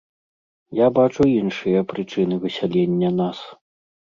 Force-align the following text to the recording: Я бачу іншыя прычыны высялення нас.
Я 0.77 0.87
бачу 0.99 1.27
іншыя 1.41 1.79
прычыны 1.91 2.41
высялення 2.47 3.09
нас. 3.23 3.37